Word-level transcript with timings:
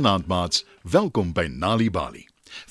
Goeienaand 0.00 0.26
maats, 0.26 0.64
welkom 0.82 1.32
by 1.36 1.42
Nali 1.52 1.90
Bali. 1.90 2.22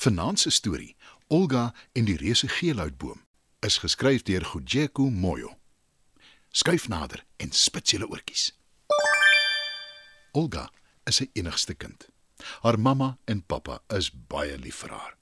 Vanaand 0.01 0.39
se 0.39 0.49
storie, 0.49 0.95
Olga 1.27 1.75
en 1.93 2.07
die 2.07 2.15
reuse 2.17 2.47
geelhoutboom, 2.49 3.19
is 3.61 3.77
geskryf 3.77 4.23
deur 4.25 4.41
Gojeko 4.49 5.05
Moyo. 5.13 5.51
Skuif 6.49 6.87
nader 6.89 7.21
en 7.37 7.53
spits 7.53 7.93
julle 7.93 8.09
oortjies. 8.09 8.47
Olga 10.31 10.71
is 11.05 11.21
sy 11.21 11.29
enigste 11.37 11.77
kind. 11.77 12.07
Haar 12.65 12.81
mamma 12.81 13.11
en 13.29 13.45
pappa 13.45 13.77
is 13.93 14.09
baie 14.09 14.57
lief 14.57 14.81
vir 14.81 14.97
haar. 14.97 15.13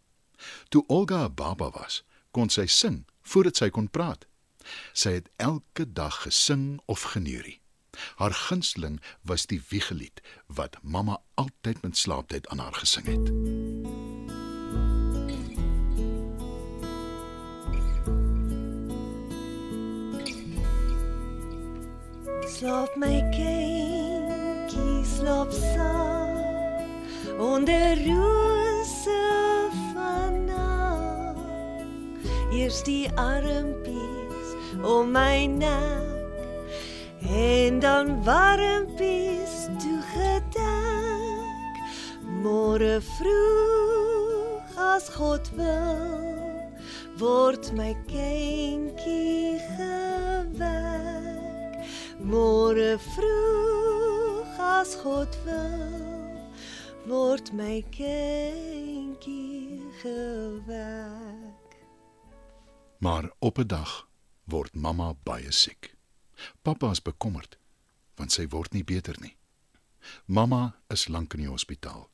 Toe 0.72 0.86
Olga 0.88 1.26
'n 1.28 1.36
baba 1.36 1.74
was, 1.76 2.06
kon 2.32 2.48
sy 2.48 2.72
sing 2.72 3.04
voordat 3.22 3.60
sy 3.60 3.70
kon 3.70 3.92
praat. 3.92 4.24
Sy 4.94 5.20
het 5.20 5.30
elke 5.36 5.84
dag 5.84 6.24
gesing 6.24 6.80
of 6.86 7.04
geneurie. 7.12 7.60
Haar 8.16 8.34
gunsteling 8.34 9.02
was 9.22 9.46
die 9.46 9.62
wiegelied 9.70 10.22
wat 10.46 10.78
mamma 10.82 11.22
altyd 11.34 11.82
met 11.82 11.98
slaaptyd 11.98 12.48
aan 12.48 12.60
haar 12.60 12.74
gesing 12.74 13.06
het. 13.06 13.28
Slaap 22.58 22.96
my 22.96 23.22
kindjie, 23.36 25.06
slaap 25.06 25.52
saam 25.52 26.18
onder 27.38 28.06
rose 28.06 29.22
van 29.94 30.46
nag. 30.46 31.38
Eers 32.52 32.82
die 32.84 33.12
armpies 33.14 34.58
om 34.82 35.12
my 35.12 35.46
nek 35.46 36.07
en 37.30 37.80
dan 37.80 38.24
warmpies 38.24 39.68
toegedek. 39.78 40.56
Môre 42.44 43.02
vroeg 43.02 44.78
as 44.78 45.10
God 45.10 45.50
wil 45.56 46.72
word 47.18 47.72
my 47.74 47.96
kindjie 48.08 49.60
gewek. 49.78 50.58
Môre 52.22 52.98
vroeg 53.16 54.60
as 54.60 54.96
God 55.04 55.38
wil 55.46 56.38
word 57.08 57.54
my 57.54 57.84
kindjie 57.92 59.82
gewek. 60.04 61.72
Maar 63.00 63.32
op 63.40 63.58
'n 63.60 63.68
dag 63.68 64.08
word 64.46 64.76
mamma 64.76 65.14
baie 65.24 65.52
siek. 65.52 65.97
Pappa 66.62 66.92
is 66.92 67.02
bekommerd 67.02 67.58
want 68.18 68.34
sy 68.34 68.48
word 68.50 68.74
nie 68.74 68.84
beter 68.84 69.16
nie. 69.22 69.36
Mamma 70.26 70.76
is 70.90 71.08
lank 71.08 71.34
in 71.34 71.44
die 71.44 71.52
hospitaal, 71.52 72.08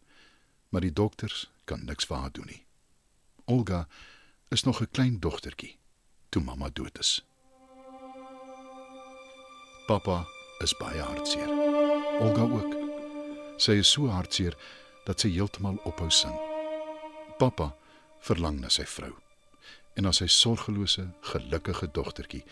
maar 0.69 0.83
die 0.83 0.93
dokters 0.93 1.47
kan 1.69 1.85
niks 1.87 2.09
vir 2.09 2.17
haar 2.17 2.33
doen 2.35 2.49
nie. 2.49 2.63
Olga 3.45 3.87
is 4.51 4.63
nog 4.63 4.81
'n 4.81 4.91
klein 4.91 5.19
dogtertjie 5.19 5.77
toe 6.29 6.43
mamma 6.43 6.69
dood 6.69 6.99
is. 6.99 7.21
Pappa 9.87 10.25
is 10.59 10.73
baie 10.77 11.01
hartseer. 11.01 11.49
Olga 12.19 12.43
ook. 12.43 12.73
Sy 13.57 13.71
is 13.71 13.91
so 13.91 14.07
hartseer 14.07 14.55
dat 15.05 15.19
sy 15.19 15.29
heeltemal 15.29 15.79
ophou 15.83 16.09
sing. 16.09 16.35
Pappa 17.37 17.75
verlang 18.19 18.59
na 18.59 18.69
sy 18.69 18.85
vrou 18.85 19.13
en 19.93 20.03
na 20.03 20.11
sy 20.11 20.27
sorgelose, 20.27 21.03
gelukkige 21.21 21.91
dogtertjie 21.91 22.43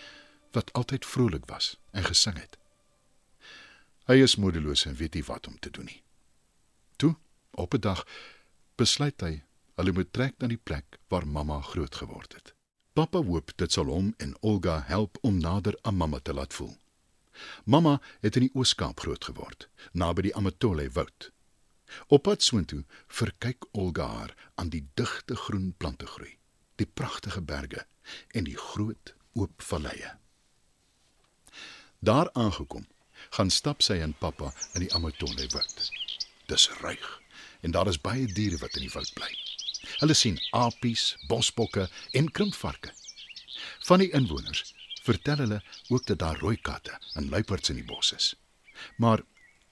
wat 0.52 0.74
altyd 0.74 1.06
vrolik 1.06 1.46
was 1.46 1.78
en 1.92 2.04
gesing 2.04 2.38
het. 2.40 2.58
Hy 4.10 4.18
is 4.24 4.36
moedeloos 4.36 4.86
en 4.86 4.96
weet 4.96 5.14
nie 5.14 5.24
wat 5.24 5.48
om 5.48 5.60
te 5.60 5.70
doen 5.70 5.86
nie. 5.86 6.02
Toe, 6.96 7.16
op 7.52 7.74
'n 7.74 7.80
dag, 7.80 8.06
besluit 8.76 9.22
hy 9.22 9.44
hulle 9.76 9.92
moet 9.92 10.14
trek 10.14 10.36
na 10.38 10.48
die 10.48 10.62
plek 10.70 10.98
waar 11.08 11.28
mamma 11.28 11.62
groot 11.62 11.96
geword 11.96 12.34
het. 12.34 12.54
Pappa 12.94 13.22
hoop 13.24 13.52
dit 13.56 13.72
sal 13.72 13.86
hom 13.86 14.14
en 14.18 14.36
Olga 14.42 14.84
help 14.88 15.18
om 15.22 15.38
nader 15.38 15.78
aan 15.82 15.96
mamma 15.96 16.20
te 16.20 16.34
laat 16.34 16.54
voel. 16.54 16.76
Mamma 17.64 18.02
het 18.20 18.36
in 18.36 18.42
die 18.42 18.54
Oos-Kaap 18.54 19.00
groot 19.00 19.24
geword, 19.26 19.70
naby 19.92 20.22
die 20.22 20.36
Amatole 20.36 20.90
woud. 20.92 21.32
Op 22.08 22.24
pad 22.24 22.44
soontoe 22.44 22.84
verkyk 23.08 23.66
Olga 23.72 24.08
haar 24.08 24.36
aan 24.56 24.70
die 24.70 24.84
digte 24.94 25.36
groen 25.36 25.74
plante 25.78 26.06
groei, 26.06 26.38
die 26.76 26.86
pragtige 26.86 27.42
berge 27.42 27.86
en 28.32 28.44
die 28.44 28.58
groot 28.58 29.16
oop 29.34 29.62
valleie. 29.62 30.18
Daar 32.04 32.30
aangekom, 32.34 32.88
gaan 33.30 33.50
stap 33.50 33.84
sy 33.86 34.00
en 34.02 34.16
pappa 34.18 34.48
in 34.74 34.82
die 34.82 34.94
Amatole 34.98 35.46
woud. 35.54 35.82
Dis 36.50 36.70
ruig 36.80 37.10
en 37.62 37.76
daar 37.76 37.88
is 37.92 38.00
baie 38.02 38.26
diere 38.26 38.58
wat 38.58 38.74
in 38.80 38.88
die 38.88 38.94
woud 38.94 39.12
bly. 39.14 39.30
Hulle 40.00 40.16
sien 40.18 40.40
apies, 40.58 41.12
bosbokke 41.30 41.86
en 42.18 42.32
krimpvarke. 42.32 42.90
Van 43.86 44.02
die 44.02 44.10
inwoners 44.18 44.74
vertel 45.06 45.44
hulle 45.46 45.60
ook 45.94 46.08
dat 46.10 46.20
daar 46.24 46.42
rooi 46.42 46.58
katte 46.58 46.98
en 47.14 47.30
luiperds 47.30 47.70
in 47.70 47.78
die 47.78 47.86
bos 47.86 48.10
is. 48.18 48.34
Maar 48.98 49.22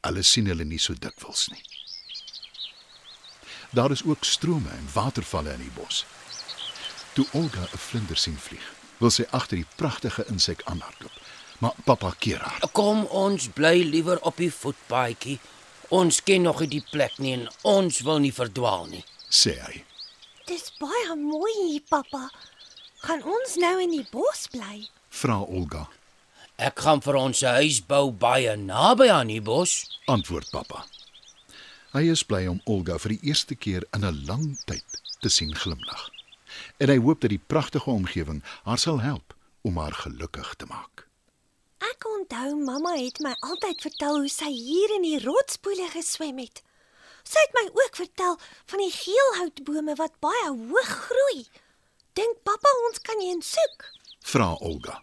hulle 0.06 0.22
sien 0.22 0.46
hulle 0.54 0.70
nie 0.70 0.80
so 0.80 0.94
dikwels 0.94 1.48
nie. 1.50 1.66
Daar 3.74 3.92
is 3.92 4.06
ook 4.06 4.22
strome 4.24 4.70
en 4.70 4.94
watervalle 4.94 5.58
in 5.58 5.66
die 5.66 5.74
bos. 5.74 6.06
Toe 7.18 7.26
Olga 7.34 7.66
'n 7.74 7.86
vlinder 7.90 8.18
sien 8.18 8.38
vlieg, 8.38 8.70
wil 9.00 9.10
sy 9.10 9.26
agter 9.32 9.58
die 9.58 9.72
pragtige 9.76 10.26
insek 10.30 10.62
aanhardloop, 10.70 11.19
maar 11.60 11.76
pappa 11.86 12.14
keer 12.20 12.40
haar. 12.40 12.70
Kom 12.72 13.06
ons 13.06 13.50
bly 13.56 13.84
liewer 13.84 14.20
op 14.22 14.38
die 14.38 14.52
voetpaadjie. 14.54 15.40
Ons 15.90 16.22
ken 16.24 16.42
nog 16.46 16.60
nie 16.60 16.70
die 16.70 16.86
plek 16.92 17.18
nie 17.18 17.34
en 17.34 17.48
ons 17.64 18.02
wil 18.06 18.20
nie 18.20 18.34
verdwaal 18.34 18.86
nie. 18.86 19.04
sê 19.30 19.54
hy. 19.62 19.84
Dis 20.50 20.72
baie 20.80 21.16
mooi 21.16 21.52
hier, 21.68 21.82
pappa. 21.90 22.30
Gaan 23.06 23.22
ons 23.24 23.56
nou 23.62 23.76
in 23.82 23.92
die 23.92 24.06
bos 24.12 24.48
bly? 24.52 24.88
Vra 25.10 25.40
Olga. 25.46 25.88
Ek 26.58 26.80
gaan 26.80 27.02
vir 27.02 27.16
ons 27.16 27.44
'n 27.44 27.56
huis 27.62 27.80
bou 27.86 28.12
baie 28.12 28.56
naby 28.58 29.10
aan 29.10 29.28
die 29.28 29.42
bos. 29.42 30.00
Antwoord 30.08 30.50
pappa. 30.52 30.86
Hy 31.94 32.10
is 32.12 32.24
bly 32.24 32.48
om 32.48 32.62
Olga 32.66 32.98
vir 32.98 33.10
die 33.10 33.28
eerste 33.30 33.56
keer 33.56 33.84
in 33.94 34.06
'n 34.06 34.26
lang 34.26 34.58
tyd 34.66 34.86
te 35.22 35.30
sien 35.30 35.56
glimlag. 35.56 36.10
En 36.80 36.90
hy 36.90 36.98
hoop 36.98 37.22
dat 37.22 37.30
die 37.30 37.42
pragtige 37.48 37.90
omgewing 37.90 38.44
haar 38.64 38.78
sal 38.78 39.00
help 39.00 39.34
om 39.62 39.78
haar 39.78 39.94
gelukkig 39.94 40.56
te 40.58 40.66
maak. 40.66 41.09
Onthou 42.30 42.60
mamma 42.62 42.92
het 42.94 43.18
my 43.26 43.32
altyd 43.42 43.80
vertel 43.82 44.20
hoe 44.22 44.30
sy 44.30 44.52
hier 44.54 44.92
in 44.94 45.02
die 45.02 45.18
rotspoele 45.24 45.88
geswem 45.90 46.38
het. 46.38 46.60
Sy 47.26 47.42
het 47.42 47.56
my 47.58 47.64
ook 47.74 47.96
vertel 47.98 48.36
van 48.70 48.84
die 48.84 48.92
geelhoutbome 48.94 49.96
wat 49.98 50.14
baie 50.22 50.52
hoog 50.52 50.92
groei. 51.08 51.48
Dink 52.14 52.44
pappa 52.46 52.74
ons 52.86 53.02
kan 53.02 53.24
heen 53.24 53.42
soek? 53.42 53.88
Vra 54.30 54.52
Olga. 54.62 55.00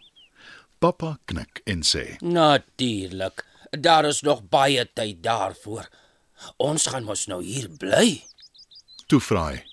Pappa 0.78 1.16
knik 1.26 1.65
en 1.66 1.82
sê: 1.82 2.04
Natuurlik. 2.22 3.42
Daar 3.75 4.06
is 4.06 4.22
nog 4.22 4.44
baie 4.47 4.86
tyd 4.94 5.19
daarvoor. 5.26 5.91
Ons 6.62 6.86
gaan 6.86 7.10
mos 7.10 7.27
nou 7.27 7.42
hier 7.42 7.66
bly. 7.68 8.22
"Toe 9.09 9.21
vra 9.21 9.48
hy: 9.51 9.65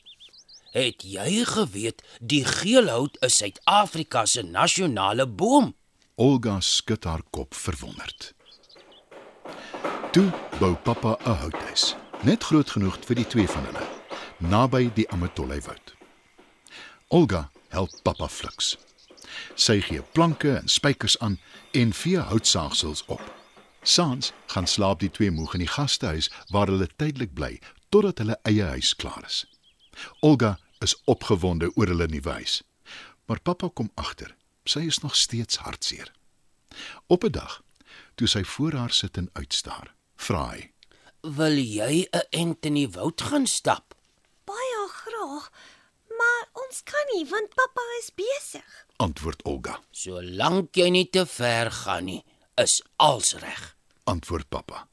Het 0.73 1.05
jy 1.05 1.45
geweet 1.45 2.01
die 2.19 2.45
geelhout 2.45 3.21
is 3.21 3.37
Suid-Afrika 3.37 4.25
se 4.25 4.41
nasionale 4.41 5.27
boom? 5.27 5.75
Olga 6.15 6.59
skud 6.59 7.03
haar 7.03 7.21
kop 7.29 7.55
verwonderd. 7.55 8.33
Toe 10.11 10.29
bou 10.59 10.75
pappa 10.75 11.17
'n 11.25 11.37
houthuis, 11.41 11.95
net 12.21 12.43
groot 12.43 12.69
genoeg 12.69 12.97
vir 13.05 13.15
die 13.15 13.27
twee 13.27 13.47
van 13.47 13.65
hulle, 13.65 13.87
naby 14.37 14.93
die 14.93 15.09
Amatole 15.09 15.57
woud. 15.61 15.95
Olga 17.07 17.49
help 17.69 17.89
pappa 18.03 18.27
fliks. 18.27 18.77
Sy 19.55 19.81
gee 19.81 20.01
planke 20.01 20.55
en 20.55 20.67
spykers 20.67 21.19
aan 21.19 21.39
en 21.71 21.93
vee 21.93 22.19
houtsaagsels 22.19 23.03
op. 23.05 23.23
Saans 23.81 24.31
gaan 24.45 24.67
slaap 24.67 24.99
die 24.99 25.11
twee 25.11 25.31
moeg 25.31 25.53
in 25.53 25.65
die 25.65 25.73
gastehuis 25.75 26.29
waar 26.49 26.67
hulle 26.67 26.89
tydelik 26.95 27.33
bly 27.33 27.59
totdat 27.89 28.17
hulle 28.17 28.37
eie 28.43 28.63
huis 28.63 28.95
klaar 28.95 29.25
is. 29.25 29.45
Olga 30.21 30.59
is 30.79 30.95
opgewonde 31.05 31.73
oor 31.75 31.87
hulle 31.87 32.07
nuwe 32.07 32.29
huis. 32.29 32.61
Maar 33.25 33.39
pappa 33.39 33.69
kom 33.73 33.91
agter. 33.95 34.35
Sy 34.63 34.85
is 34.87 34.99
nog 35.03 35.15
steeds 35.15 35.57
hartseer. 35.57 36.11
Op 37.07 37.23
'n 37.23 37.31
dag, 37.31 37.61
toe 38.15 38.27
sy 38.27 38.43
voor 38.43 38.73
haar 38.73 38.91
sit 38.91 39.17
en 39.17 39.29
uitstaar, 39.33 39.95
vra 40.15 40.49
hy: 40.49 40.71
Wil 41.21 41.57
jy 41.57 42.07
'n 42.11 42.27
ent 42.29 42.65
in 42.65 42.73
die 42.73 42.89
woud 42.89 43.21
gaan 43.21 43.47
stap? 43.47 43.95
Baie 44.45 44.87
graag, 44.87 45.51
maar 46.17 46.49
ons 46.51 46.83
kan 46.83 47.05
nie 47.13 47.25
want 47.29 47.53
pappa 47.55 47.81
is 47.99 48.11
besig. 48.15 48.85
Antwoord 48.97 49.43
Olga. 49.43 49.79
Solank 49.91 50.75
jy 50.75 50.89
nie 50.89 51.09
te 51.09 51.25
ver 51.25 51.71
gaan 51.71 52.05
nie, 52.05 52.23
is 52.55 52.81
als 52.95 53.33
reg. 53.33 53.75
Antwoord 54.03 54.49
pappa. 54.49 54.87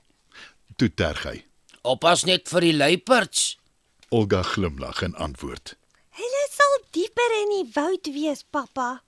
Toe 0.76 0.94
terg 0.94 1.22
hy. 1.22 1.44
Oppas 1.82 2.24
net 2.24 2.48
vir 2.48 2.60
die 2.60 2.76
luiperds. 2.76 3.58
Olga 4.08 4.42
glimlag 4.42 5.02
en 5.02 5.14
antwoord. 5.14 5.76
Hulle 6.10 6.46
sal 6.50 6.78
dieper 6.90 7.30
in 7.42 7.50
die 7.58 7.70
woud 7.74 8.06
wees, 8.06 8.42
pappa. 8.42 9.02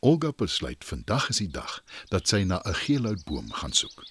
Olga 0.00 0.32
besluit 0.36 0.84
vandag 0.84 1.28
is 1.28 1.40
die 1.42 1.50
dag 1.50 1.82
dat 2.08 2.28
sy 2.30 2.44
na 2.46 2.60
'n 2.64 2.74
geelhoutboom 2.74 3.52
gaan 3.52 3.72
soek. 3.72 4.04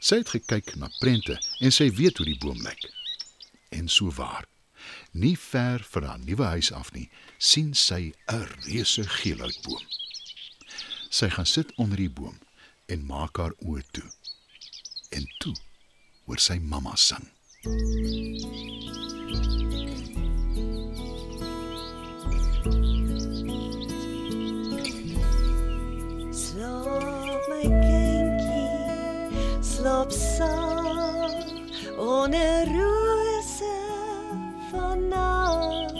Sy 0.00 0.16
het 0.22 0.28
gekyk 0.28 0.76
na 0.76 0.90
prente 0.98 1.38
en 1.60 1.72
sy 1.72 1.90
weet 1.90 2.16
hoe 2.16 2.26
die 2.26 2.38
boom 2.38 2.62
lyk. 2.62 2.90
En 3.70 3.88
so 3.88 4.10
waar. 4.10 4.46
Nie 5.12 5.38
ver 5.38 5.86
van 5.90 6.02
haar 6.02 6.18
nuwe 6.18 6.44
huis 6.44 6.72
af 6.72 6.92
nie, 6.92 7.10
sien 7.38 7.74
sy 7.74 8.12
'n 8.26 8.46
reuse 8.66 9.08
geelhoutboom. 9.08 9.82
Sy 11.10 11.28
gaan 11.28 11.46
sit 11.46 11.74
onder 11.76 11.96
die 11.96 12.10
boom 12.10 12.38
en 12.86 13.06
maak 13.06 13.36
haar 13.36 13.54
oë 13.58 13.82
toe. 13.90 14.10
En 15.10 15.26
toe 15.38 15.56
hoor 16.24 16.38
sy 16.38 16.58
mamma 16.58 16.96
sing. 16.96 17.30
Slaap 17.62 19.87
slaap 29.60 30.12
saam 30.12 31.32
onder 31.98 32.64
rose 32.66 33.76
van 34.70 35.08
nag. 35.08 35.92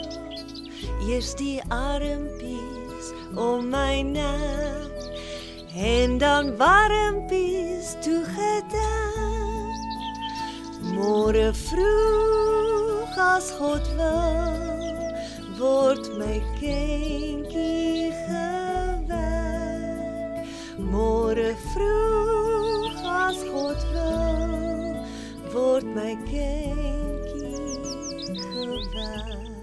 Eers 1.09 1.35
die 1.35 1.63
armpies 1.69 3.13
om 3.35 3.69
my 3.71 4.03
nek 4.03 4.99
en 5.75 6.19
dan 6.19 6.57
warmpies 6.57 7.97
toegedek. 8.05 8.77
Môre 10.95 11.53
vroeg 11.55 13.19
as 13.19 13.51
God 13.59 13.87
wil, 13.99 14.99
word 15.59 16.11
my 16.19 16.39
kindjie 16.59 18.11
gewek. 18.27 19.17
Môre 20.79 21.55
vroeg 21.73 22.38
as 23.29 23.43
God 23.45 23.81
wil, 23.93 25.05
word 25.53 25.89
my 25.93 26.15
kindjie 26.25 27.59
gewek. 28.55 29.57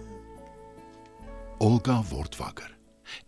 Olga 1.65 2.03
word 2.11 2.37
wakker 2.37 2.71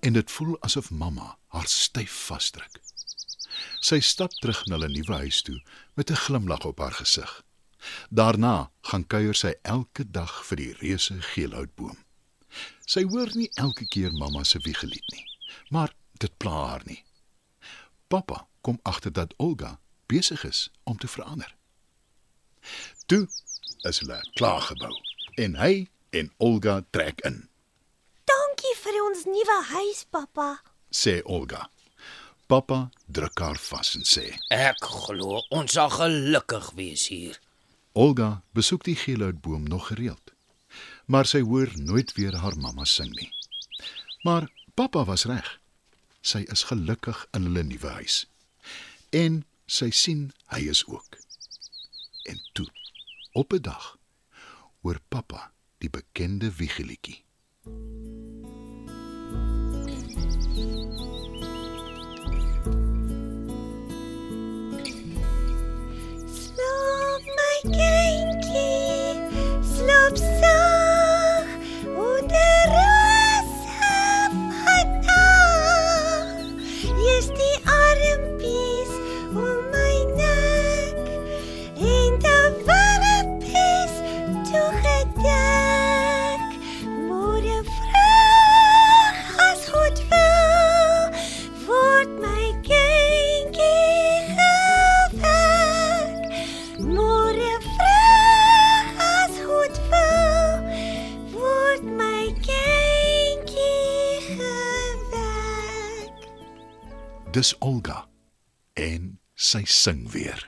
en 0.06 0.14
dit 0.14 0.32
voel 0.36 0.58
asof 0.68 0.92
mamma 0.92 1.32
haar 1.56 1.70
styf 1.72 2.14
vasdruk. 2.28 2.78
Sy 3.82 3.98
stap 4.06 4.36
terug 4.42 4.60
na 4.68 4.78
hulle 4.78 4.92
nuwe 4.94 5.22
huis 5.24 5.42
toe 5.48 5.58
met 5.98 6.12
'n 6.12 6.22
glimlag 6.26 6.66
op 6.70 6.80
haar 6.86 6.98
gesig. 7.02 7.32
Daarna 8.10 8.70
gaan 8.82 9.08
kuier 9.08 9.36
sy 9.36 9.54
elke 9.62 10.04
dag 10.12 10.46
vir 10.46 10.58
die 10.58 10.74
reuse 10.82 11.22
geelhoutboom. 11.22 11.98
Sy 12.86 13.04
hoor 13.10 13.30
nie 13.34 13.50
elke 13.56 13.86
keer 13.86 14.14
mamma 14.14 14.44
se 14.44 14.60
wiegelied 14.60 15.10
nie, 15.14 15.26
maar 15.70 15.96
dit 16.20 16.38
pla 16.38 16.68
haar 16.68 16.82
nie. 16.86 17.04
Pappa 18.08 18.48
kom 18.62 18.80
agter 18.84 19.12
dat 19.14 19.34
Olga 19.38 19.80
besig 20.08 20.44
is 20.48 20.68
om 20.84 20.98
te 20.98 21.08
verander. 21.08 21.56
Toe 23.06 23.28
is 23.88 24.00
hulle 24.04 24.20
klaar 24.40 24.62
gebou 24.62 24.94
en 25.36 25.56
hy 25.62 25.88
en 26.10 26.32
Olga 26.38 26.82
trek 26.90 27.22
in. 27.28 27.44
Dankie 28.28 28.76
vir 28.84 29.02
ons 29.06 29.26
nuwe 29.30 29.58
huis, 29.72 30.06
pappa. 30.12 30.58
sê 30.92 31.22
Olga. 31.24 31.70
Pappa 32.48 32.90
druk 33.06 33.40
haar 33.44 33.60
vas 33.60 33.96
en 33.96 34.06
sê: 34.08 34.32
Ek 34.56 34.80
glo 34.80 35.42
ons 35.52 35.72
sal 35.72 35.92
gelukkig 35.92 36.72
wees 36.80 37.08
hier. 37.12 37.40
Olga 37.92 38.42
besoek 38.56 38.86
die 38.88 38.96
geelhoutboom 38.96 39.68
nog 39.68 39.88
gereeld. 39.92 40.32
Maar 41.06 41.26
sy 41.26 41.42
hoor 41.42 41.72
nooit 41.76 42.14
weer 42.16 42.36
haar 42.36 42.56
mamma 42.56 42.86
sing 42.86 43.12
nie. 43.16 43.32
Maar 44.24 44.48
pappa 44.76 45.04
was 45.06 45.26
reg. 45.26 45.48
Sy 46.22 46.44
is 46.52 46.64
gelukkig 46.70 47.26
in 47.34 47.48
hulle 47.48 47.64
nuwe 47.64 47.92
huis. 48.00 48.26
En 49.10 49.44
sy 49.68 49.90
sien 49.92 50.32
hy 50.54 50.64
is 50.72 50.86
ook. 50.88 51.20
En 52.32 52.40
toe, 52.54 52.68
op 53.34 53.54
'n 53.54 53.62
dag, 53.62 53.98
hoor 54.82 55.00
pappa 55.10 55.52
die 55.78 55.90
bekende 55.90 56.52
wiegelietjie. 56.56 57.24
Slaap 66.40 67.24
my 67.38 67.56
kindjie, 67.64 67.97
Dis 107.38 107.58
Olga 107.60 108.08
en 108.74 109.20
sy 109.36 109.60
sing 109.70 110.08
weer. 110.10 110.40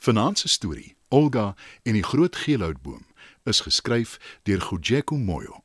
Vanaand 0.00 0.38
se 0.38 0.48
storie, 0.48 0.94
Olga 1.08 1.50
en 1.82 1.98
die 1.98 2.02
groot 2.02 2.36
geelhoutboom, 2.36 3.02
is 3.44 3.60
geskryf 3.66 4.14
deur 4.48 4.64
Gojeko 4.64 5.18
Moyo. 5.20 5.60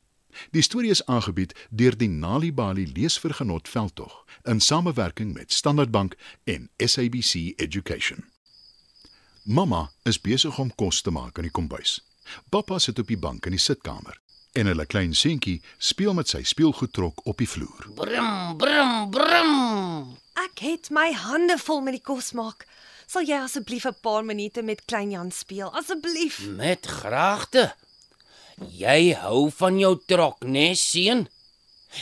Die 0.52 0.62
storie 0.62 0.92
is 0.92 1.04
aangebied 1.06 1.56
deur 1.70 1.96
die 1.96 2.10
Nali 2.12 2.52
Bali 2.52 2.84
Leesvergenot 2.92 3.68
Veldtog 3.68 4.26
in 4.44 4.60
samewerking 4.60 5.32
met 5.32 5.56
Standard 5.56 5.90
Bank 5.90 6.18
en 6.44 6.68
SABC 6.76 7.56
Education. 7.56 8.28
Mamma 9.44 9.86
is 10.02 10.20
besig 10.20 10.58
om 10.58 10.74
kos 10.74 11.00
te 11.00 11.10
maak 11.10 11.40
in 11.40 11.48
die 11.48 11.56
kombuis. 11.60 12.02
Pappa 12.52 12.76
sit 12.78 13.00
op 13.00 13.08
die 13.08 13.18
bank 13.18 13.48
in 13.48 13.56
die 13.56 13.66
sitkamer 13.70 14.20
en 14.52 14.66
hulle 14.66 14.86
klein 14.86 15.14
seentjie 15.14 15.60
speel 15.78 16.14
met 16.14 16.28
sy 16.28 16.42
speelgoedtrok 16.42 17.24
op 17.26 17.38
die 17.38 17.48
vloer. 17.48 17.88
Brum 17.98 18.56
brum 18.58 19.10
brum. 19.10 19.54
Ek 20.38 20.62
het 20.62 20.90
my 20.94 21.12
hande 21.12 21.58
vol 21.58 21.82
met 21.86 21.98
die 21.98 22.04
kos 22.04 22.32
maak. 22.32 22.66
Sal 23.08 23.24
jy 23.24 23.38
asseblief 23.40 23.86
'n 23.86 23.96
paar 24.02 24.24
minute 24.24 24.62
met 24.62 24.84
klein 24.84 25.10
Jan 25.10 25.30
speel? 25.30 25.72
Asseblief. 25.72 26.40
Met 26.46 26.86
graagte. 26.86 27.74
Jy 28.58 29.14
hou 29.14 29.50
van 29.50 29.78
jou 29.78 29.96
trok, 30.06 30.44
né, 30.44 30.74
seun? 30.74 31.28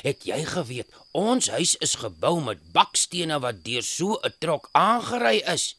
Het 0.02 0.24
jy 0.24 0.44
geweet 0.44 0.88
ons 1.12 1.48
huis 1.48 1.76
is 1.76 1.94
gebou 1.94 2.40
met 2.40 2.72
bakstene 2.72 3.38
wat 3.40 3.64
deur 3.64 3.82
so 3.82 4.18
'n 4.22 4.34
trok 4.38 4.68
aangery 4.72 5.42
is? 5.54 5.76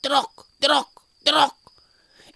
Trok, 0.00 0.46
trok, 0.58 1.02
trok. 1.24 1.59